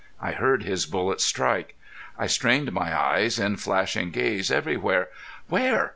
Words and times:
I 0.19 0.31
heard 0.31 0.63
his 0.63 0.87
bullets 0.87 1.23
strike. 1.23 1.77
I 2.17 2.25
strained 2.25 2.71
my 2.71 2.99
eyes 2.99 3.37
in 3.37 3.57
flashing 3.57 4.09
gaze 4.09 4.49
everywhere. 4.49 5.09
"Where? 5.47 5.89